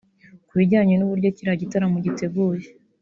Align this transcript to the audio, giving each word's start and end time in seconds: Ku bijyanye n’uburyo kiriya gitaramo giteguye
Ku 0.47 0.53
bijyanye 0.59 0.93
n’uburyo 0.95 1.29
kiriya 1.35 1.61
gitaramo 1.61 1.97
giteguye 2.05 2.67